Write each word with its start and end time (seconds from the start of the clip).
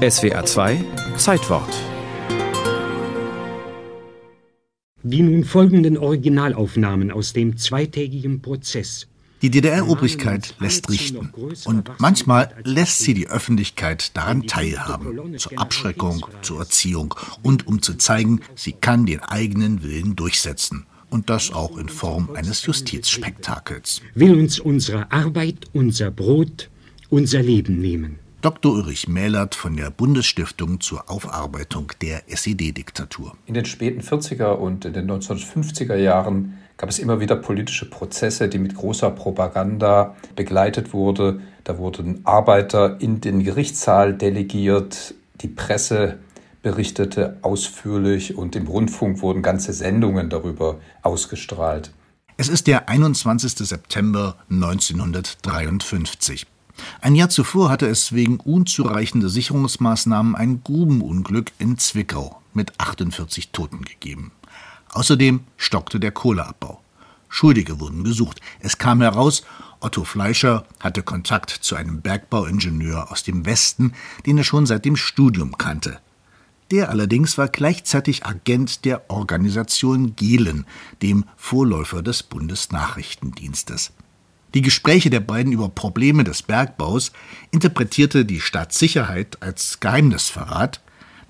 SWR 0.00 0.46
2 0.46 0.82
Zeitwort 1.18 1.68
Die 5.02 5.20
nun 5.20 5.44
folgenden 5.44 5.98
Originalaufnahmen 5.98 7.10
aus 7.10 7.34
dem 7.34 7.58
zweitägigen 7.58 8.40
Prozess. 8.40 9.08
Die 9.42 9.50
DDR-Obrigkeit 9.50 10.54
lässt 10.58 10.88
richten 10.88 11.34
und 11.66 11.90
manchmal 11.98 12.54
lässt 12.64 13.00
sie 13.00 13.12
die 13.12 13.28
Öffentlichkeit 13.28 14.16
daran 14.16 14.46
teilhaben, 14.46 15.36
zur 15.36 15.58
Abschreckung, 15.58 16.24
zur 16.40 16.60
Erziehung 16.60 17.14
und 17.42 17.66
um 17.66 17.82
zu 17.82 17.92
zeigen, 17.92 18.40
sie 18.54 18.72
kann 18.72 19.04
den 19.04 19.20
eigenen 19.20 19.82
Willen 19.82 20.16
durchsetzen. 20.16 20.86
Und 21.10 21.28
das 21.28 21.52
auch 21.52 21.76
in 21.76 21.90
Form 21.90 22.30
eines 22.34 22.64
Justizspektakels. 22.64 24.00
Will 24.14 24.32
uns 24.32 24.60
unsere 24.60 25.12
Arbeit, 25.12 25.66
unser 25.74 26.10
Brot, 26.10 26.70
unser 27.10 27.42
Leben 27.42 27.80
nehmen. 27.80 28.18
Dr. 28.42 28.72
Ulrich 28.72 29.06
Mählert 29.06 29.54
von 29.54 29.76
der 29.76 29.90
Bundesstiftung 29.90 30.80
zur 30.80 31.10
Aufarbeitung 31.10 31.92
der 32.00 32.22
SED-Diktatur. 32.26 33.36
In 33.44 33.52
den 33.52 33.66
späten 33.66 34.00
40er 34.00 34.52
und 34.52 34.86
in 34.86 34.94
den 34.94 35.10
1950er 35.10 35.96
Jahren 35.96 36.56
gab 36.78 36.88
es 36.88 36.98
immer 36.98 37.20
wieder 37.20 37.36
politische 37.36 37.90
Prozesse, 37.90 38.48
die 38.48 38.58
mit 38.58 38.74
großer 38.74 39.10
Propaganda 39.10 40.16
begleitet 40.36 40.94
wurden. 40.94 41.42
Da 41.64 41.76
wurden 41.76 42.24
Arbeiter 42.24 42.98
in 42.98 43.20
den 43.20 43.44
Gerichtssaal 43.44 44.14
delegiert, 44.14 45.14
die 45.42 45.48
Presse 45.48 46.18
berichtete 46.62 47.36
ausführlich 47.42 48.38
und 48.38 48.56
im 48.56 48.66
Rundfunk 48.66 49.20
wurden 49.20 49.42
ganze 49.42 49.74
Sendungen 49.74 50.30
darüber 50.30 50.78
ausgestrahlt. 51.02 51.92
Es 52.38 52.48
ist 52.48 52.66
der 52.66 52.88
21. 52.88 53.52
September 53.52 54.36
1953. 54.48 56.46
Ein 57.00 57.14
Jahr 57.14 57.28
zuvor 57.28 57.70
hatte 57.70 57.86
es 57.86 58.12
wegen 58.12 58.38
unzureichender 58.38 59.28
Sicherungsmaßnahmen 59.28 60.34
ein 60.34 60.62
Grubenunglück 60.62 61.52
in 61.58 61.78
Zwickau 61.78 62.40
mit 62.52 62.78
48 62.78 63.50
Toten 63.50 63.82
gegeben. 63.82 64.32
Außerdem 64.92 65.40
stockte 65.56 66.00
der 66.00 66.12
Kohleabbau. 66.12 66.80
Schuldige 67.28 67.78
wurden 67.78 68.02
gesucht. 68.02 68.40
Es 68.58 68.76
kam 68.76 69.00
heraus, 69.00 69.44
Otto 69.78 70.04
Fleischer 70.04 70.66
hatte 70.80 71.02
Kontakt 71.02 71.50
zu 71.50 71.76
einem 71.76 72.02
Bergbauingenieur 72.02 73.10
aus 73.10 73.22
dem 73.22 73.46
Westen, 73.46 73.94
den 74.26 74.38
er 74.38 74.44
schon 74.44 74.66
seit 74.66 74.84
dem 74.84 74.96
Studium 74.96 75.56
kannte. 75.56 76.00
Der 76.70 76.90
allerdings 76.90 77.38
war 77.38 77.48
gleichzeitig 77.48 78.26
Agent 78.26 78.84
der 78.84 79.10
Organisation 79.10 80.14
Gehlen, 80.16 80.66
dem 81.02 81.24
Vorläufer 81.36 82.02
des 82.02 82.22
Bundesnachrichtendienstes. 82.22 83.92
Die 84.54 84.62
Gespräche 84.62 85.10
der 85.10 85.20
beiden 85.20 85.52
über 85.52 85.68
Probleme 85.68 86.24
des 86.24 86.42
Bergbaus 86.42 87.12
interpretierte 87.52 88.24
die 88.24 88.40
Staatssicherheit 88.40 89.38
als 89.40 89.78
Geheimnisverrat, 89.78 90.80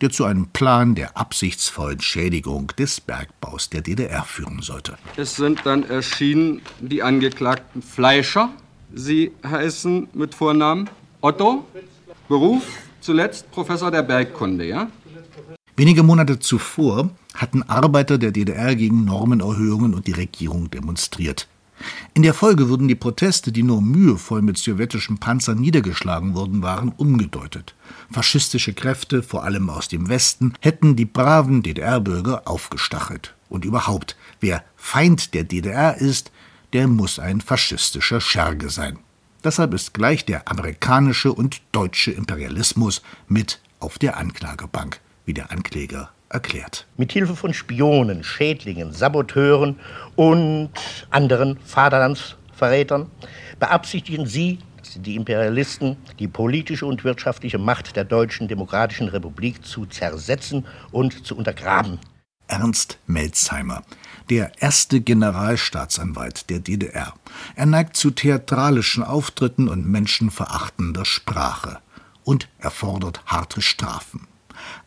der 0.00 0.08
zu 0.08 0.24
einem 0.24 0.46
Plan 0.46 0.94
der 0.94 1.18
absichtsvollen 1.18 2.00
Schädigung 2.00 2.68
des 2.78 3.02
Bergbaus 3.02 3.68
der 3.68 3.82
DDR 3.82 4.24
führen 4.24 4.62
sollte. 4.62 4.96
Es 5.16 5.36
sind 5.36 5.60
dann 5.64 5.82
erschienen 5.88 6.62
die 6.80 7.02
Angeklagten 7.02 7.82
Fleischer. 7.82 8.48
Sie 8.94 9.32
heißen 9.46 10.08
mit 10.14 10.34
Vornamen 10.34 10.88
Otto, 11.20 11.66
Beruf 12.28 12.62
zuletzt 13.02 13.50
Professor 13.50 13.90
der 13.90 14.02
Bergkunde, 14.02 14.66
ja? 14.66 14.88
Wenige 15.76 16.02
Monate 16.02 16.38
zuvor 16.38 17.10
hatten 17.34 17.62
Arbeiter 17.64 18.16
der 18.16 18.32
DDR 18.32 18.74
gegen 18.74 19.04
Normenerhöhungen 19.04 19.94
und 19.94 20.06
die 20.06 20.12
Regierung 20.12 20.70
demonstriert. 20.70 21.46
In 22.14 22.22
der 22.22 22.34
Folge 22.34 22.68
wurden 22.68 22.88
die 22.88 22.94
Proteste, 22.94 23.52
die 23.52 23.62
nur 23.62 23.80
mühevoll 23.80 24.42
mit 24.42 24.58
sowjetischen 24.58 25.18
Panzern 25.18 25.58
niedergeschlagen 25.58 26.34
worden 26.34 26.62
waren, 26.62 26.90
umgedeutet. 26.90 27.74
Faschistische 28.10 28.74
Kräfte, 28.74 29.22
vor 29.22 29.44
allem 29.44 29.70
aus 29.70 29.88
dem 29.88 30.08
Westen, 30.08 30.54
hätten 30.60 30.96
die 30.96 31.04
braven 31.04 31.62
DDR-Bürger 31.62 32.42
aufgestachelt. 32.46 33.34
Und 33.48 33.64
überhaupt, 33.64 34.16
wer 34.40 34.64
Feind 34.76 35.34
der 35.34 35.44
DDR 35.44 35.96
ist, 35.96 36.30
der 36.72 36.86
muss 36.86 37.18
ein 37.18 37.40
faschistischer 37.40 38.20
Scherge 38.20 38.70
sein. 38.70 38.98
Deshalb 39.42 39.72
ist 39.74 39.94
gleich 39.94 40.24
der 40.24 40.48
amerikanische 40.48 41.32
und 41.32 41.62
deutsche 41.72 42.10
Imperialismus 42.10 43.02
mit 43.28 43.60
auf 43.78 43.98
der 43.98 44.18
Anklagebank, 44.18 45.00
wie 45.24 45.34
der 45.34 45.50
Ankläger 45.50 46.10
erklärt. 46.30 46.86
Mithilfe 46.96 47.36
von 47.36 47.52
Spionen, 47.52 48.24
Schädlingen, 48.24 48.92
Saboteuren 48.92 49.78
und 50.16 50.70
anderen 51.10 51.58
Vaterlandsverrätern 51.64 53.10
beabsichtigen 53.58 54.26
sie, 54.26 54.58
die 54.96 55.14
Imperialisten, 55.14 55.96
die 56.18 56.26
politische 56.28 56.86
und 56.86 57.04
wirtschaftliche 57.04 57.58
Macht 57.58 57.94
der 57.96 58.04
Deutschen 58.04 58.48
Demokratischen 58.48 59.08
Republik 59.08 59.64
zu 59.64 59.86
zersetzen 59.86 60.66
und 60.90 61.26
zu 61.26 61.36
untergraben. 61.36 61.98
Ernst 62.48 62.98
Melzheimer, 63.06 63.82
der 64.28 64.50
erste 64.60 65.00
Generalstaatsanwalt 65.00 66.50
der 66.50 66.58
DDR. 66.58 67.14
Er 67.54 67.66
neigt 67.66 67.96
zu 67.96 68.10
theatralischen 68.10 69.04
Auftritten 69.04 69.68
und 69.68 69.86
menschenverachtender 69.86 71.04
Sprache. 71.04 71.78
Und 72.24 72.48
er 72.58 72.72
fordert 72.72 73.22
harte 73.26 73.62
Strafen. 73.62 74.26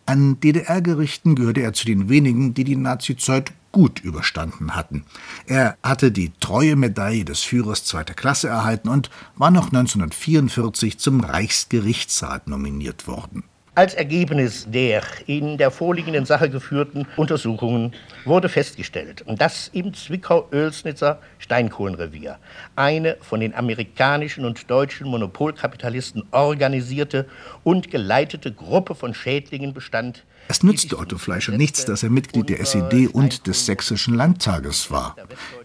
An 0.06 0.40
DDR-Gerichten 0.40 1.36
gehörte 1.36 1.62
er 1.62 1.74
zu 1.74 1.86
den 1.86 2.10
wenigen, 2.10 2.54
die 2.54 2.64
die 2.64 2.76
Nazizeit 2.76 3.54
gut 3.72 4.00
überstanden 4.00 4.76
hatten. 4.76 5.04
Er 5.48 5.78
hatte 5.84 6.12
die 6.12 6.32
treue 6.40 6.76
Medaille 6.76 7.26
des 7.26 7.42
Führers 7.42 7.84
zweiter 7.84 8.14
Klasse 8.14 8.48
erhalten 8.48 8.88
und 8.88 9.10
war 9.36 9.52
noch 9.52 9.66
1944 9.66 11.00
zum 11.00 11.22
Reichsgerichtsrat 11.22 12.48
nominiert 12.48 13.08
worden. 13.08 13.44
Als 13.76 13.96
Ergebnis 13.96 14.68
der 14.70 15.02
in 15.26 15.58
der 15.58 15.72
vorliegenden 15.72 16.26
Sache 16.26 16.48
geführten 16.48 17.08
Untersuchungen 17.18 17.92
wurde 18.24 18.48
festgestellt, 18.48 19.26
dass 19.26 19.70
im 19.70 19.96
Zwickau-Oelsnitzer 19.96 21.20
Steinkohlenrevier 21.40 22.38
eine 22.76 23.18
von 23.22 23.40
den 23.40 23.56
amerikanischen 23.56 24.46
und 24.46 24.70
deutschen 24.70 25.08
Monopolkapitalisten 25.08 26.24
organisierte 26.30 27.26
und 27.64 27.90
geleitete 27.90 28.54
Gruppe 28.54 28.94
von 28.94 29.16
Schädlingen 29.16 29.74
bestand. 29.74 30.24
Es 30.50 30.62
nützte 30.62 31.00
Otto 31.00 31.18
Fleischer 31.18 31.54
nichts, 31.54 31.84
dass 31.84 32.04
er 32.04 32.12
Mitglied 32.12 32.50
der 32.50 32.60
SED 32.60 33.08
und 33.08 33.48
des 33.48 33.66
Sächsischen 33.66 34.14
Landtages 34.14 34.92
war. 34.92 35.16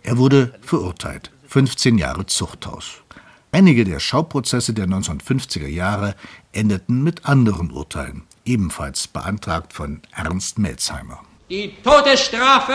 Er 0.02 0.16
wurde 0.16 0.54
verurteilt. 0.62 1.30
15 1.46 1.98
Jahre 1.98 2.24
Zuchthaus. 2.24 3.02
Einige 3.50 3.84
der 3.84 3.98
Schauprozesse 3.98 4.74
der 4.74 4.86
1950er 4.86 5.68
Jahre 5.68 6.14
endeten 6.52 7.02
mit 7.02 7.24
anderen 7.24 7.70
Urteilen, 7.70 8.24
ebenfalls 8.44 9.08
beantragt 9.08 9.72
von 9.72 10.02
Ernst 10.14 10.58
Melzheimer. 10.58 11.20
Die 11.48 11.72
Todesstrafe! 11.82 12.74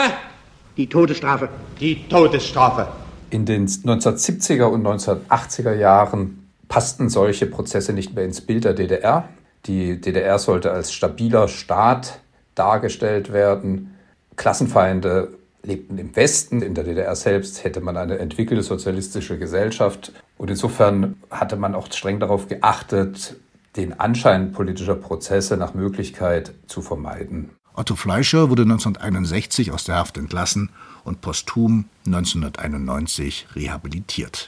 Die 0.75 0.87
Todesstrafe! 0.87 1.49
Die 1.79 2.07
Todesstrafe! 2.07 2.87
In 3.29 3.45
den 3.45 3.67
1970er 3.67 4.63
und 4.63 4.83
1980er 4.83 5.75
Jahren 5.75 6.47
passten 6.69 7.07
solche 7.07 7.45
Prozesse 7.45 7.93
nicht 7.93 8.15
mehr 8.15 8.25
ins 8.25 8.41
Bild 8.41 8.63
der 8.63 8.73
DDR. 8.73 9.29
Die 9.67 10.01
DDR 10.01 10.39
sollte 10.39 10.71
als 10.71 10.91
stabiler 10.91 11.47
Staat 11.49 12.19
dargestellt 12.55 13.31
werden. 13.31 13.93
Klassenfeinde 14.37 15.37
lebten 15.63 15.97
im 15.97 16.15
Westen, 16.15 16.61
in 16.61 16.75
der 16.75 16.83
DDR 16.83 17.15
selbst 17.15 17.63
hätte 17.63 17.81
man 17.81 17.97
eine 17.97 18.19
entwickelte 18.19 18.63
sozialistische 18.63 19.39
Gesellschaft. 19.39 20.11
Und 20.37 20.49
insofern 20.49 21.15
hatte 21.31 21.55
man 21.55 21.73
auch 21.73 21.91
streng 21.91 22.19
darauf 22.19 22.47
geachtet, 22.47 23.37
den 23.75 23.99
Anschein 23.99 24.51
politischer 24.51 24.95
Prozesse 24.95 25.57
nach 25.57 25.73
Möglichkeit 25.73 26.53
zu 26.67 26.81
vermeiden. 26.81 27.49
Otto 27.75 27.95
Fleischer 27.95 28.49
wurde 28.49 28.63
1961 28.63 29.71
aus 29.71 29.85
der 29.85 29.95
Haft 29.95 30.17
entlassen 30.17 30.69
und 31.03 31.21
posthum 31.21 31.85
1991 32.05 33.47
rehabilitiert. 33.55 34.41